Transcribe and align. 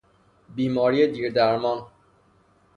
بیماری 0.55 1.07
دیر 1.07 1.29
درمان 1.31 1.87